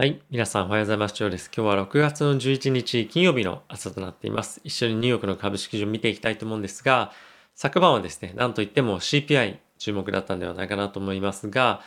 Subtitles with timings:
[0.00, 0.22] はい。
[0.30, 1.14] 皆さんおはようございます。
[1.20, 1.50] 今日です。
[1.54, 4.62] 今日は6月の11日金曜日の朝となっています。
[4.64, 7.12] 一緒にニューヨークの株式市場を見ていきたいと思うんですが、
[7.54, 11.82] 昨晩はですね、なんといっても CPI 注目だったんではないかなと思いますが、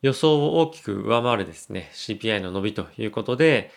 [0.00, 3.70] 予想を大きく上回るですね、CPI の伸びということで、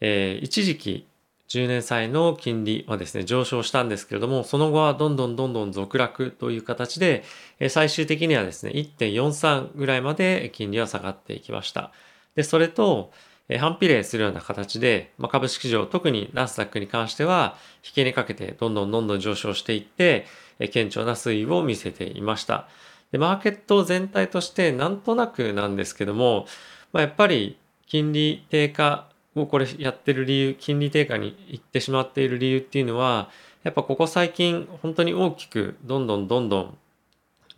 [0.00, 1.06] えー、一時期
[1.48, 7.22] 10年債の金利はですね、上昇したんですけれども、その後はどんどんどんどん続落という形で、
[7.68, 11.92] 最終的にはですね、1.43ぐらいまで金利は下がっていきました。
[12.34, 13.12] で、それと、
[13.56, 20.26] 反比例するような形で、まあ、株式市場、特にナスダックに関しては、引けにかけてどんどんどんどん上昇していって、
[20.58, 22.68] 堅調な推移を見せていました。
[23.10, 26.46] で、マーケット全体としてなんとなくなんですけども、
[26.92, 33.30] まあ、やっぱり金利低下をこれやってる理由、金利低下に行ってしまっている理由っていうのは、
[33.62, 36.78] やっぱここ最近本当に大きくどんどんどんどん、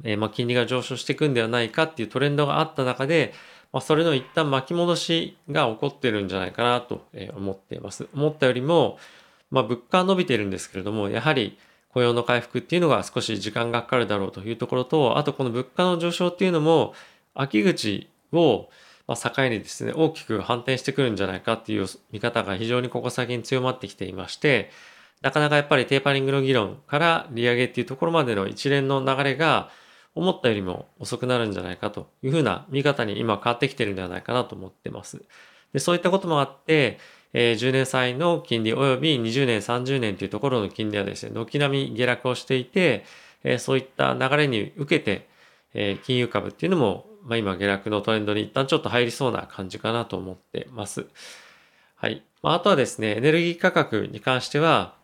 [0.05, 3.33] えー、まあ金利が上昇していくんではないかっていうトレンドがあった中で、
[3.73, 7.07] まあ、それの一旦巻き戻しが起こってるんじゃないかなと
[7.37, 8.09] 思っています。
[8.15, 8.99] 思ったよりも、
[9.51, 11.59] まあ、物価は伸びてるんですけれども、やはり
[11.93, 16.95] 雇用の回復っていうのが少し時間がかかるだろうというところと、あとこの物価の上昇っていうのも、
[17.35, 18.69] 秋口を
[19.09, 24.71] 境にですね、大きく反転してくるんじゃないかっていう見方が非常にここ最近強まってきていまして、
[25.21, 29.71] なかなかやっぱりテーパリングの議論から利上げっていうところまでの一連の流れが、
[30.15, 35.23] 思ったよりも遅くなるんじゃないかというふうな見方に今変わってきてるんではないかなと思ってます。
[35.73, 36.99] でそういったこともあって、
[37.33, 43.05] えー、10年債の金利及び20年、30年というところの金利はですね、軒並み下落をしていて、
[43.45, 45.29] えー、そういった流れに受けて、
[45.75, 51.07] えー、金融株っていうのも、まあ、今下落のトレンドに一旦ちょっと入りそうな感じかなと思ってます。
[51.95, 52.25] はい。
[52.43, 54.95] まあ、あとはですね、エネルギー価格に関しては、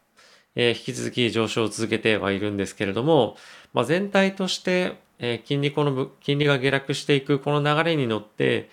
[0.57, 3.37] えー、引き続き上昇を続けてはいるんですけれども、
[3.73, 8.71] まあ、全体として、えー、金利この、金利が下落していくこの流れに乗って、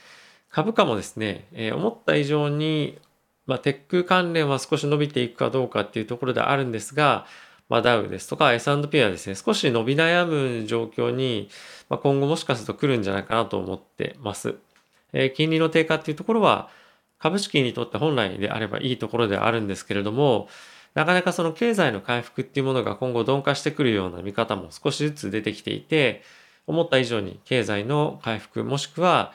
[0.49, 2.97] 株価もですね、えー、思った以上に、
[3.45, 7.25] まあ、テック関連は少し伸びていくかどうかっていうところであるんですが、
[7.69, 11.49] まあ、ダウですとか S&P はですね、少し伸び悩む状況に、
[11.89, 14.55] まあ、今後もしかすると来るんじゃないかなと思ってます。
[15.11, 16.69] えー、金利の低下っていうところは、
[17.19, 20.49] 株式にとって本来であればいいところであるんですけれども、
[20.93, 26.21] なかなかその経済の回復っていうものが今後鈍化してくるような見方も少しずつ出てきていて、
[26.67, 29.33] 思った以上に経済の回復もしくは、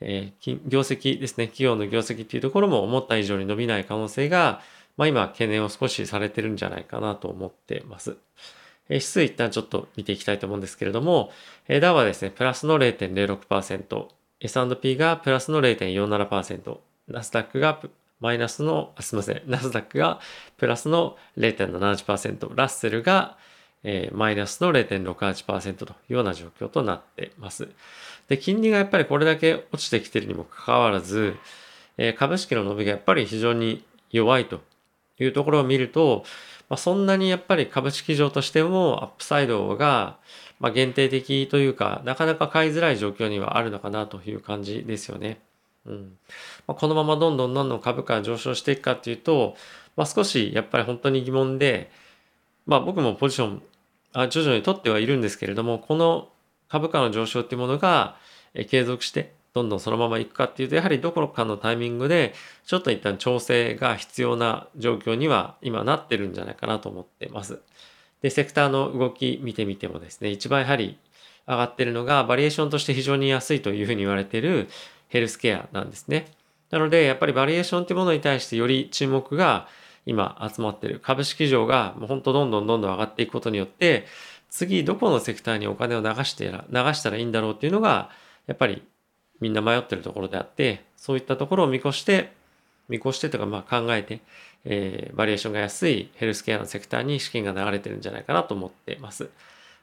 [0.00, 4.62] えー、業績ですね、企業の業績っていうところも思った以上に伸びない可能性が、
[4.96, 8.16] まあ今懸念を少しされてるんじゃないかなと思ってます。
[8.88, 11.32] えー、指数一旦ちょっと見ていきたいと思うんですけれども、
[11.68, 14.06] えー、ダウはですね、プラスの0.06%、
[14.40, 16.78] S&P がプラスの0.47%、
[17.08, 17.78] ナスダックが
[18.20, 20.20] マイナスの、すみません、ナスダックが
[20.56, 23.36] プラスの0.78%、ラッセルが、
[23.82, 27.68] えー、マイナスの0.68%というような状況となってます。
[28.28, 31.34] で、金利がやっぱりこれだけ落ちてきているにもかかわらず、
[31.96, 34.60] えー、株式の伸びがやっぱり非常に弱いと
[35.18, 36.24] いうところを見ると、
[36.68, 40.18] まあ、そんなにやっぱり株式上としてもアップサイドが、
[40.60, 45.40] まあ、限定的というか、なかなか買いづらい状況にはあるのかなという感じですよね。
[45.86, 46.18] うん
[46.66, 49.56] まあ、このままどんどんどんどん株価が上昇していくかっていうと、
[49.96, 51.90] まあ、少しやっぱり本当に疑問で、
[52.66, 53.62] まあ、僕もポジション
[54.12, 56.28] あ徐々に取ってはいるんですけれどもこの
[56.68, 58.16] 株価の上昇っていうものが
[58.68, 62.34] 継続してどんどんそのままいくかっていうとやはりどこかのタイミングで
[62.66, 67.60] ちょっと一旦調整が必要な状況には今なってるんじゃないかなと思ってます。
[68.22, 70.98] でセクターの動き見てみてもですね一番やはり
[71.48, 74.68] 上がってるのがバリエーションとして非常に安いというふうに言われている
[75.10, 76.32] ヘルスケアなんですね。
[76.70, 79.68] なので、やっぱりバリエーションっていうものに対してより注目が
[80.06, 84.06] 今集まってる株式市場がもう本当どんどんどんどん上がっていくことによって、
[84.48, 88.10] 次どこのセクターにお金を流して流したらいいんだろうっていうのが、
[88.46, 88.82] やっぱり
[89.40, 92.32] みんな迷ってるところであって、そういったところを見越して、
[92.88, 94.20] 見越してとかまあ考えて、
[94.64, 99.30] えー、バリエーションが安いヘルスケアのセクターに資金が流れてるんじゃないかなと思ってます。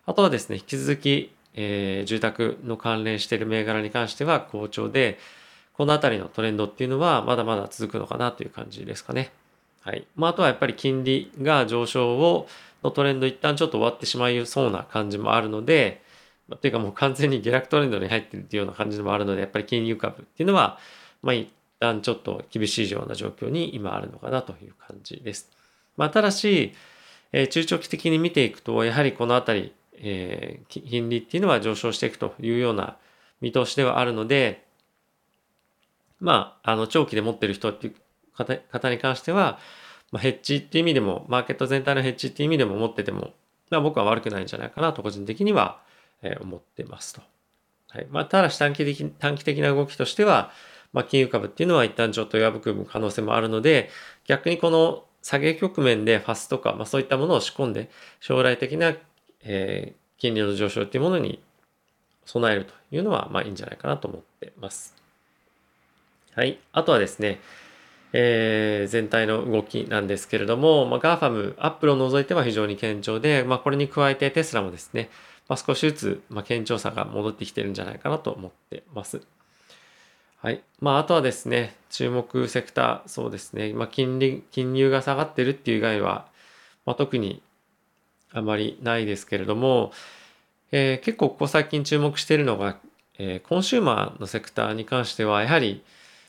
[0.05, 5.17] あとはですね、引き続きえー、住宅の関連している銘柄に関しては好調で、
[5.73, 9.31] このあたりのトレンドっていうのはまだまだ続くのかなという感じですかね。
[9.81, 10.07] はい。
[10.15, 12.47] まあ、あとはやっぱり金利が上昇を、
[12.83, 16.01] のトレンド一旦ちょっと終わってしまいそうな感じもあるので、
[16.47, 20.77] まあ、というかもう完全に下落トレンドに入ってるっていうような感じでもあるので、やっぱり金融株っていうのは、
[21.21, 21.49] まあ一
[21.79, 25.49] 旦ちょっと厳しいような状況に今あるのかなという感じです。
[25.95, 26.73] まあ、ただし、
[27.31, 32.97] えー、中長期的に見ていくと、やはりこのあたり、えー、金利っていうのは上昇していくというような
[33.41, 34.65] 見通しではあるので、
[36.19, 37.95] まあ、あの、長期で持ってる人っていう
[38.35, 39.59] 方方に関しては、
[40.11, 43.33] まあ、ヘッジっていう意味でも、マーケット全体のヘッジっていう意味でも持ってても、
[43.69, 45.81] まあ僕は悪くないんじゃないかなと個人的には、
[46.21, 47.21] え、思ってますと。
[47.89, 48.07] はい。
[48.09, 50.51] まあ、ただし短期的、短期的な動きとしては、
[50.93, 53.89] まあ、金融株っていうのは一旦ちょっと破く可能性もあるので、
[54.25, 57.89] 逆にこの下げ局面でファスとか、まあ、そういったものを仕込んで、
[58.19, 58.93] 将来的な、
[59.43, 61.41] えー、金利の上昇っていうものに
[62.25, 64.95] 備えるというのは、まあいいんじゃないかなと思ってます。
[66.35, 66.59] はい。
[66.71, 67.39] あとはですね、
[68.13, 75.09] えー、全体の動きなんですけれども、まあ、GAFAM、アップルを除いては非常に堅調で、まあ、これに加えてテスラもですね、
[75.47, 79.21] まあ、少しずつ、まあ、堅調さが戻ってきてるんじゃないかなと思ってます。
[80.41, 80.61] はい。
[80.79, 86.27] まあ、あとはですね、注目セクター、そうですね、まあ、金利、金融が下がってるっていう以外は、
[86.85, 87.41] まあ、特に
[88.33, 89.91] あまりないですけれども、
[90.71, 92.77] えー、結構ここ最近注目しているのが、
[93.17, 95.83] えー、コンシューマーのセクターに関しては、やはり、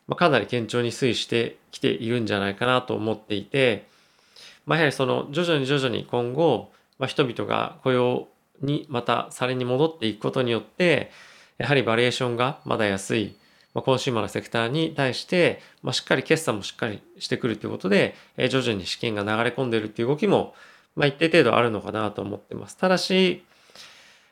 [0.07, 3.87] まあ、かなり堅調に推移してきているんじゃないかなと思っていて、
[4.65, 8.29] まあ、やはりその徐々に徐々に今後、まあ、人々が雇用
[8.63, 11.11] にまたされに戻っていくことによって、
[11.59, 13.37] やはりバリエーションがまだ安い、
[13.75, 20.55] まあ、コンシューマーのセクターに対して、まあ、しっかり決算もしっかりしてくるということで、えー、徐々に資金が流れ込んでいるっていう動きも、
[20.99, 22.77] まあ、一定程度あるのかなと思ってます。
[22.77, 23.45] ただし、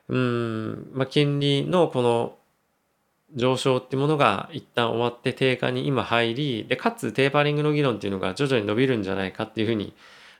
[0.09, 2.37] うん、まあ、金利のこの
[3.35, 9.95] 上昇っていうものが一旦終わって低下に今入り、で、かつテーパリングの議論っていうのが徐々に伸びるんじゃないかっていうふうに、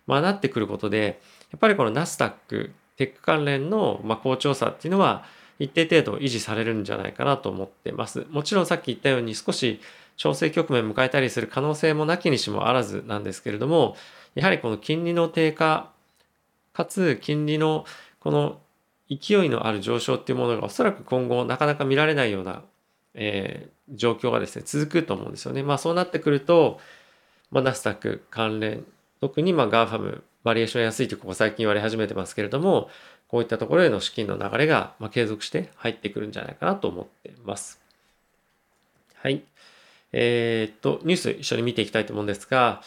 [0.09, 1.21] まあ、なってくることで、
[1.53, 5.25] やっぱりこのナスダック、テック関連の、まあ、好調さっていうのは、
[5.61, 8.27] 一定程度維持されるんじゃないかなと思ってます。
[8.31, 9.81] もちろんさっき言ったように少し
[10.17, 13.97] 調整局面迎えたりする可能性もなきにしもあらずなんですけれども、
[14.35, 15.91] やはりこの金利の低下、
[16.77, 17.85] かつ金利の
[18.21, 18.61] この
[19.09, 22.63] 勢いのある上昇っていうものがおそらく今後なかなか見られないような
[23.17, 25.63] えー、状況がですね、続くと思うんですよね。
[25.63, 26.79] まあそうなってくると、
[27.51, 28.85] まあ、ナスダック関連、
[29.21, 32.91] 特にまあ GAFAM、バリュエーション安いとここ最近言われ始めてますけれども、
[33.29, 37.81] こういったところへの資金の流れがまあ継続して入ってくるんじゃないかなと思ってます。
[39.17, 39.43] はい。
[40.13, 42.83] えー、っと、ニュース一緒に見ていきたいと思うんですが、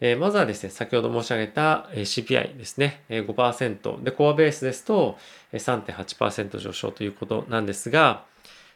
[0.00, 5.16] え、まずはですね、先ほど申し上げた CPI ですね、5%で、コアベースですと
[5.52, 8.24] 3.8%上昇ということなんですが、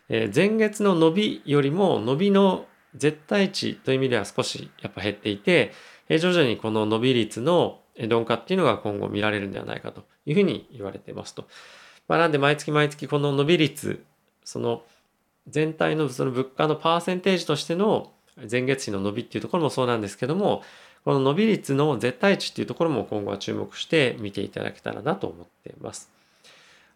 [0.08, 5.72] え前月の伸びよりも伸びの絶対値という意味では少しやっぱ減っていて、
[6.08, 11.46] え徐々にこの伸び率の鈍化っていうのが今後見られるんではないかというふうに言われていますと。
[12.06, 14.02] まあ、なんで毎月毎月この伸び率、
[14.44, 14.82] その
[15.46, 18.12] 全体のその物価のパーセンテージとしての
[18.50, 20.62] 前月比の伸びっていうところもそうなんですけども、
[21.04, 26.10] この伸び率の絶対値っていうところも今後は注目して見ていただけたらなと思っています。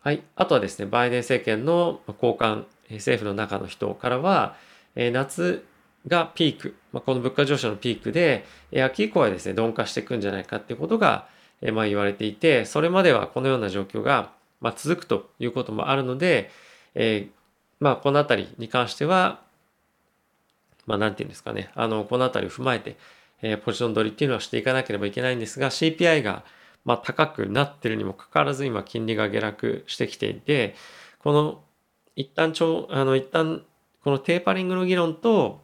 [0.00, 0.22] はい。
[0.34, 4.56] あとはですね、バイデン政権の交換政府の中の人からは、
[4.96, 5.64] 夏
[6.08, 8.44] がピーク、ま、この物価上昇のピークで、
[8.84, 11.28] 秋以降はですね、鈍化していくんじゃないかっていうことが、
[11.72, 16.50] ま言われていて、それまではこのような状況が、ま、続くということもあるので、
[16.94, 17.28] え、
[17.78, 19.40] まあこのあたりに関しては、
[20.86, 22.96] まあなんていうんですかね、あの、このあたりを踏まえて、
[23.42, 26.44] え、ポジション取りっていうのはしていかなければいけないんですが、CPI が、
[26.84, 30.74] ま、高くなってるにもかかわらず今金利が下落してきていて、
[31.18, 31.62] この
[32.16, 33.64] 一旦ちょ、あの、一旦、
[34.02, 35.60] このテーパリングの議論と、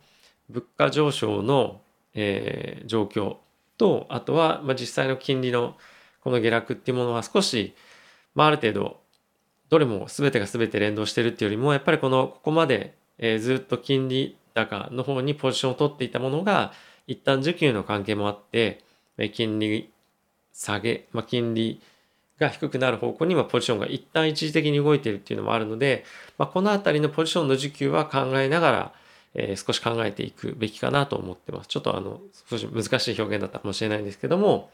[0.48, 1.80] 物価上昇の、
[2.14, 3.36] え、状況
[3.76, 5.76] と、あとは、まあ、実際の金利の
[6.20, 7.74] この下落っていうものは少し、
[8.34, 9.00] まあ、る程度、
[9.68, 16.72] どれも全てが全て連動してるっていうよりも、やっぱりこの、ここまで、え、ずっと金利高の方にポジションを取っていたものが、
[17.08, 18.84] 一旦需給の関係もあって、
[19.32, 19.90] 金利
[20.52, 21.80] 下げ、まあ、金利
[22.38, 26.04] が低くなる方向にはポジションが一旦一時的に動いているっていうのもあるので、
[26.36, 28.92] まあ、このあたりのポジションの需給は考えながら、
[29.34, 31.66] えー、少し考えていくべきかなと思ってます。
[31.66, 34.70] ちょっとあの、少し難しい表現だったかもしれないんですけども、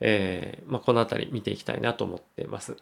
[0.00, 2.76] えー、まあ、このあたり見ていきたいなと思っています。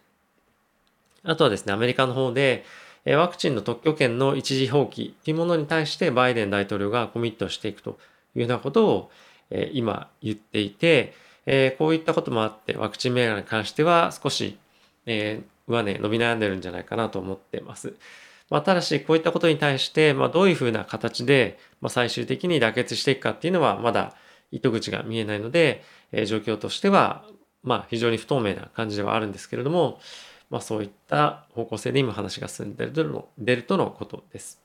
[1.25, 2.65] あとはですね、アメリカの方で、
[3.05, 7.99] ワクチンの特許権の一時放棄っていうものに対してバイデン大統領がコミットしていくと
[8.35, 9.11] いうようなことを、
[9.51, 11.15] え今言っていて、
[11.47, 14.59] え、こういったこともあって、ワクチン銘柄に関しては少し、
[15.07, 17.95] え、上値伸び悩んでるんじゃないかなと思ってます。
[18.51, 24.15] ま、ただし、こういったことに対して、ま、どういうふうな形で、ま、最終的に妥結していくかっていうのは、まだ
[24.51, 27.25] 糸口が見えないので、え、状況としては、
[27.63, 30.01] ま、非常に不透明な感じではあるんですけれども、
[30.51, 34.61] まあ、そういった方向性で今話が進んでるとの出るとのことです。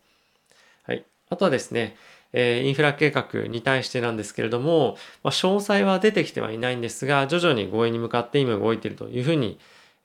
[0.84, 1.06] はい。
[1.30, 1.96] あとはですね、
[2.34, 9.60] えインフラ計画に対してなんですけれども、ま、詳細は出てきてはいないんですが、徐々に合意に向かって今動いているというふうに、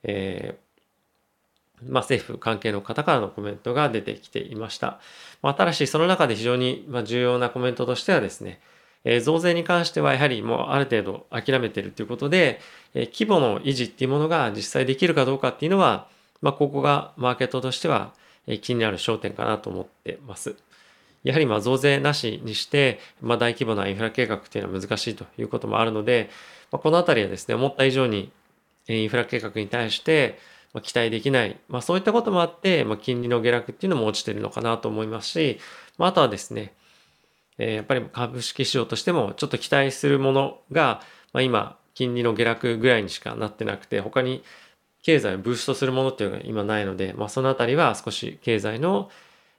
[0.04, 0.58] え、
[1.82, 5.00] ま、政府関係の方からのコメントが出てきていました。
[5.42, 8.60] まあ、ただし、その中で非常に重要なコメントとしてはですね、
[9.04, 12.60] え、増税に関してはやはりもうある程度諦めているということで、
[12.94, 16.08] え、規模の維持っていうものが実際できるかどうかっていうのは、
[16.40, 18.12] ま、ここがマーケットとしては
[18.62, 20.56] 気になる焦点かなと思ってます。
[21.24, 26.30] やはりま増税なしにして、まあ、大規模なインフラ計画っていうのは難しいということもあるので、
[26.70, 28.32] まあ、このあたりはですね、思った以上に
[28.88, 30.38] インフラ計画に対して
[30.82, 35.60] 期待できない、まあ、そういったこともあって、まあ、金利の下落っていうのも落ちてるのかなと思いますし、
[35.98, 36.72] まあ、あとはですね、
[37.58, 41.02] え、やっぱり株式市場としてもちょっと期待するものが、
[41.32, 44.42] まあ、今金利の下落ぐらいにしかなってなくて他に
[45.02, 49.10] 経済をブーストするものっていうのが今ないので、まあ、そのあたりは少し経済の、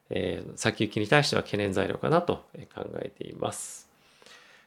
[0.10, 2.45] えー、先行きに対しては懸念材料かなと
[2.75, 3.89] 考えています。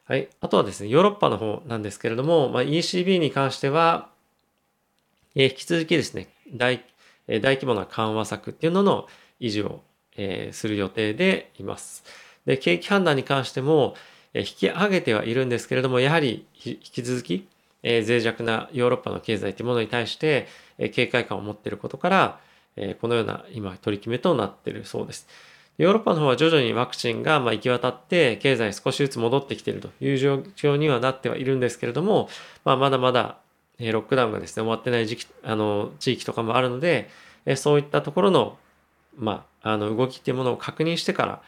[0.04, 0.28] はい。
[0.40, 4.08] あとはですね、ヨーロッパの方なんですけれども、まあ、ECB に関しては、
[5.34, 6.84] えー、引き続きですね、大、
[7.26, 9.08] えー、大規模な緩和策っていうのの
[9.40, 9.80] 維持を、
[10.16, 12.04] えー、する予定でいます。
[12.44, 13.96] で、景気判断に関しても、
[14.32, 17.48] えー、引き上げてはいるんですけれども、やはり引き続き、
[17.82, 20.46] えー、脆弱なヨーロッパの経済というものに対して、
[20.78, 22.40] えー、警戒感を持っていることから、
[22.76, 25.28] え、このような今取り決めとなっているそうです。
[25.78, 32.28] ヨーロッパの方は徐々にワクチンがま行き渡って経済少しずつ戻ってきているという状況にはなってはいるんですけれども、
[32.64, 33.36] まあ、まだまだ
[33.78, 37.10] ロックダウンがですね終わってない時期あの地域とかもあるので
[37.56, 38.56] そういったところの,、
[39.18, 41.42] まあ、あの動きっていうものを確認してから、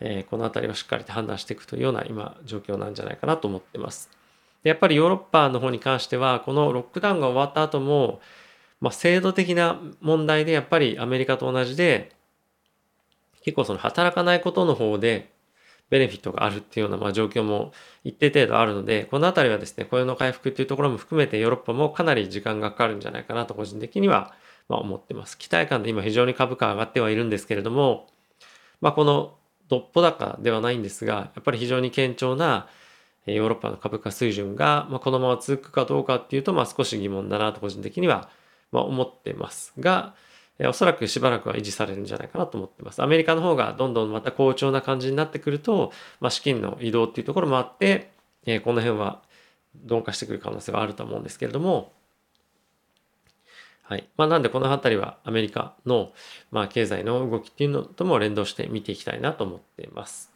[0.00, 4.08] えこの辺りをしっかりと判断していくというような今状況なんじゃないかなと思ってます。
[4.62, 8.20] でやっぱりヨーロッパの方に関してはこのロックダウンが終わった後も、
[8.80, 12.12] まあ、制度的な問題でやっぱりアメリカと同じで
[13.42, 15.32] 結構その働かないことの方で
[15.88, 24.34] ベネフィットがあるっていうようなまあ状況も一定程度あるので、このあたりはですね、雇用の回復っていうところも含めてヨーロッパもかなり時間がかかるんじゃないかなと個人的には
[24.68, 25.38] まあ思ってます。
[25.38, 28.08] 期待感で今非常に株価上がってはいるんですけれども、
[28.80, 29.36] まあこの
[29.68, 32.68] どっぽ高ではないんですが、やっぱり非常に堅調な
[33.26, 38.28] ヨーロッパの株価水準が、まあ、このまま続くかどうかっていうと、まあ、少し疑問だなと個人的には、
[38.76, 40.14] まあ、思ってますが、
[40.60, 43.02] おそらくしばらくは維持されるんじゃないかなと思ってます。
[43.02, 48.10] アメリカの方がどんどんまた好調な感じになってくると、まあ、資金の移動っていうところもあって、
[48.44, 49.22] え、この辺は
[49.84, 51.92] 鈍化してくる可能性はあると思うんですけれども、
[53.82, 54.08] はい。
[54.16, 56.12] まあ、なんでこの辺りはアメリカの、
[56.50, 60.32] まあ、経済の動きっていうのとも連動して見ていきたいなと思っています。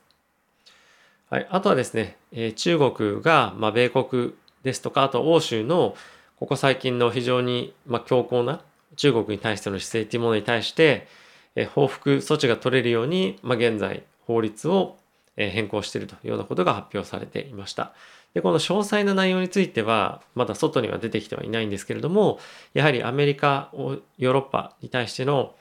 [1.28, 1.46] はい。
[1.50, 5.94] あとはですね、え、中国が、まあ、米国ですとか、あと欧州の
[6.40, 8.62] ここ最近の非常に、ま、強硬な
[8.96, 11.06] 中国に対しての姿勢というものに対して、
[11.54, 14.96] え、報復措置が取れるように、ま、現在法律を
[15.36, 17.92] 変更しているというようなことが発表されていました。
[18.32, 22.38] で、この詳細な内容については、まだ外には出てきてはいないんですけれども、
[22.72, 25.54] やはりアメリカ、ヨーロッパに対しての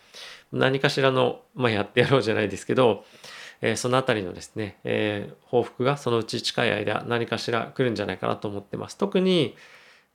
[0.53, 3.03] 何かしらの、まあ、やってやろうじゃないですけど、
[3.61, 8.97] えー、そのあたりのですね、えー、報復がそのうち近い間何かしら来るんじゃないかなと思ってます。
[8.97, 9.55] 特に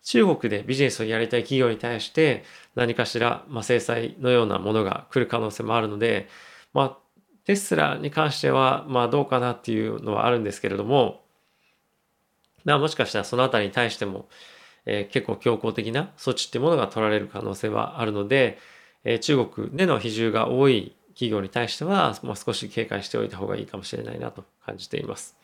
[0.05, 2.45] 中国でビジネスをやりたい企業に対して
[2.75, 6.29] 何かしら、まあ、制裁のようなものが来る可能性もあるので、
[6.75, 6.99] まあ、
[7.45, 11.23] テスラに関しては、まあどうかなっていうのはあるんですけれども、
[12.65, 14.29] まあもしかしたらそのあたりに対しても、
[14.87, 18.59] えー、結構強硬的な措置っていうものが取られる可能性はあるので、
[19.05, 25.37] えー、中国での比重が多い企業に対しては、まあ、少し警戒しておいた方がいいかもしれないなと感じています。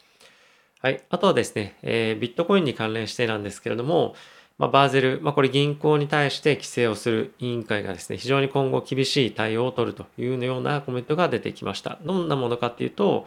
[0.80, 1.02] はい。
[1.10, 4.14] あとはですね、えー、ビットコインに関連してなんですけれども、
[4.60, 11.98] まあ、バーゼル、まあ、これ銀行に対して規制をする委員会がですね、非常に今後厳しい対応を取るというようなコメントが出てきました。
[12.04, 13.26] どんなものかっていうと、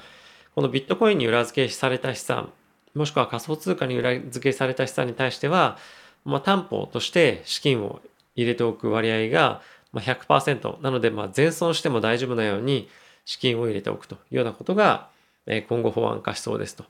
[0.54, 2.54] このビットコインに裏付けされた資産、
[2.94, 5.80] もしくは仮想通貨に裏付けされた資産に対しては、
[6.24, 8.00] まあ、担保として資金を
[8.36, 9.64] 入れておく割合が、
[9.96, 12.90] 100%なので、まあ、全損しても大丈夫なように
[13.26, 15.10] 資金を入れておくというようなことが、
[15.48, 16.86] 今後法案化しそうですと。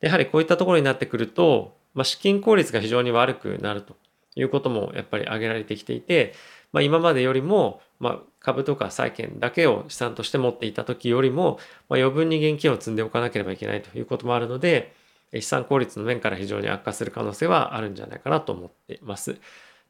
[0.00, 3.96] やはりこういったところになってくると、まあ、資金効率が非常に悪くなると
[4.36, 6.34] いうこともやっぱり挙げられてきていて、
[6.72, 14.94] まあ、今までよりも、ま、株とか債券だけを資産として持っていた時よりも、ま、余分に現金を積んでおかなければいけないということもあるので、
[15.34, 19.38] 資産効率の面から非常に悪化する可能性はあるんじゃないかなと思っています。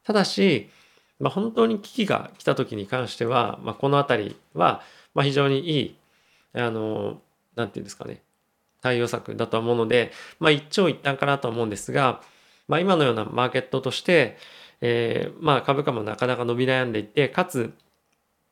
[0.03, 0.69] ただし、
[1.19, 4.81] まあ、本当に危機が来た時に関しては、まあ、この辺りは、
[5.13, 5.95] ま、非常にいい、
[6.53, 7.21] あの、
[7.55, 8.21] なんていうんですかね、
[8.87, 12.21] 対応策だと思うので、まあ、一長一短かなと思うんですが、
[12.67, 14.37] まあ、今のようなマーケットとして、
[14.79, 17.73] えー、まあ、株価もなかなか伸び悩んでいて、かつ、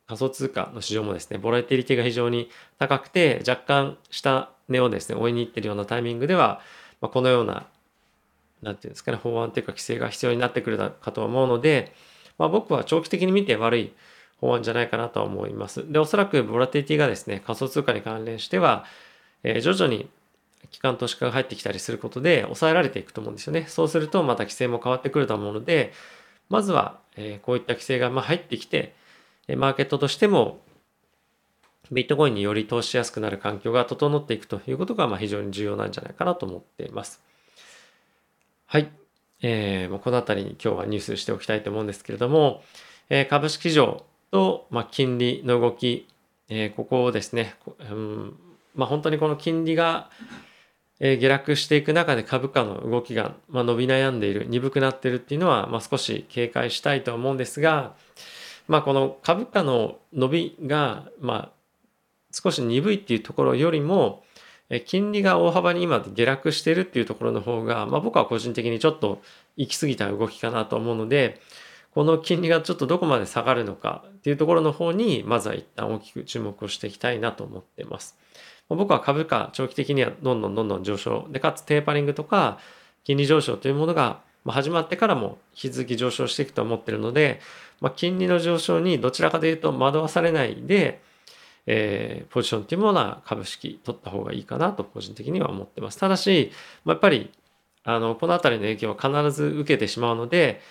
[0.08, 6.62] 仮想通貨の市場もですね、ボラティリティが非常に高くて、若干下値をですね、追いに行っているようなタイミングでは、
[7.00, 7.68] まあ、このような、
[8.62, 11.94] なんていうんですかね、法案というか規制が必要になってくるかと思うので、
[12.38, 13.94] まあ、僕は長期的に見て悪い
[14.42, 15.92] 法案じゃないかなとは思います。
[15.92, 18.86] で、おそらくボラティリティがですね、仮想通貨に関連しては、
[19.44, 20.10] えー、徐々に
[20.72, 23.66] 機関投資家が入ってきたりすることで抑えられていくと思うんですよね。
[23.68, 25.94] そうするとまた規制も変わってくると思うので、
[26.50, 28.94] まずは、え、こういった規制がま入ってきて、
[29.58, 30.62] マーケットとしても、
[31.92, 37.22] ビットコインにより投資しやすくなる環境が整っていくということがま非常に重要なんじゃないかなと思っています。
[38.66, 38.90] はい。
[39.42, 42.64] えー、この辺りに今日はニュースしておきたいと思うんですけれども、
[43.10, 46.08] え、株式市場と、ま、金利の動き、
[46.50, 48.40] え、ここをですね、うん
[48.74, 50.10] まあ、本当にこの金利が、
[51.00, 57.96] え、下落していく中で株価の動きが、ま、伸び悩んでいる、鈍くなってるっていうのは、ま、少し警戒したいと思うんですが、
[58.68, 61.52] まあ、この株価の伸びが、ま、
[62.32, 64.24] 少し鈍いっていうところよりも、
[64.70, 69.22] え金利が大幅に今下落してるっていうところの方が、ま、僕は個人的にちょっと
[69.58, 71.40] 行き過ぎた動きかなと思うので、
[71.96, 78.18] この金利がちょっとどこまで下がるのかっていうところの方に、まずは一旦大きく注目をしていきたいなと思っています。
[78.68, 82.58] 僕は株価長期的にはどんどんどんどん上昇で、かつテーパリングとか
[83.06, 87.40] 金利上昇というものが始まってからも引き続き上昇していくと思ってるので、
[87.80, 91.02] まあ、金利の上昇にどちらかというと惑わされないで、
[91.66, 95.98] えー、ポジションっていうものは株式取った方がいいかなと個人的には思ってます。
[95.98, 96.52] ただし、
[96.84, 97.32] まあ、やっぱり
[97.86, 100.62] あのこの辺りの影響は必ず受けてしまうので、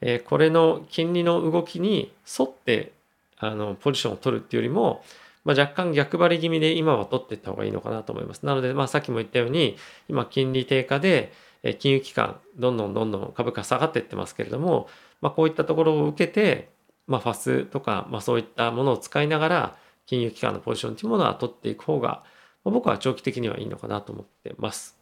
[0.00, 2.92] え、これの金利の動きに沿って
[3.38, 5.02] あのポジションを取るっていうよりも、
[5.44, 8.44] まあ、若干逆張り気味で今は取っていった方がいいのかなと思います。
[8.46, 9.76] なので、まあ、さっきも言ったように
[10.08, 11.32] 今金利低下で
[11.78, 14.88] 金融機関どんどんどんどん株価下がっていってますけれども、
[15.20, 16.68] まあ、こういったところを受けて、
[17.06, 22.22] まあ、ファスとか、まあ、そういったものを使いながら金融機関のポジションというものは取っていく方が、
[22.64, 24.98] まあ、僕は長期的にはいいのかなと思ってます。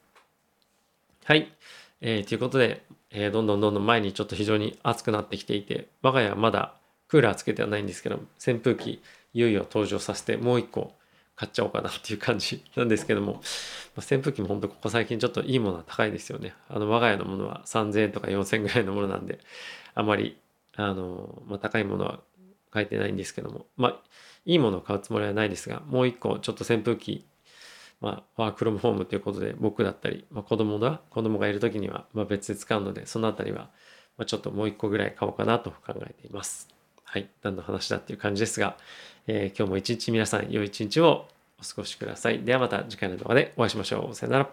[1.24, 1.52] はい。
[2.00, 6.74] えー、ということで、えー、どんどんどんどん前にちょっと非常に暑くなってきていて、我が家はまだ
[7.08, 9.02] クーラーつけてはないんですけど、扇風機
[9.34, 10.92] いよいよ登場させてもう一個
[11.36, 13.42] 買っちゃおうかなっていう感じなんですけども、
[13.96, 16.54] まあ、扇風機も本当ここ最近ちょっといいものは高いですよね。
[16.68, 19.40] あの我が家のものは3000円とか4000円ぐらいのものなんで、
[19.94, 20.38] あまり、
[20.76, 22.20] あの、まあ、高いものは
[22.70, 23.96] 買えてないんですけども、まあ、
[24.44, 27.26] いいものを買うつもりはないですが、もう一個ちょっと扇風機、
[28.02, 33.70] まあ、ワークロムホームということで僕だったり、まあ、子供が、子供がいる時には、まあ、別で使うので、そのあたりは、
[34.18, 36.68] まあ、ちょっともう一個ぐらい買おうかなと考えています。
[37.04, 37.30] はい。
[37.42, 38.76] 何の話だっていう感じですが、
[39.26, 41.28] えー、今日も一日皆さん良い一日を
[41.60, 42.40] お過ごしください。
[42.40, 44.14] ではまた次回の動画でお会いしましょう。
[44.14, 44.52] さよなら。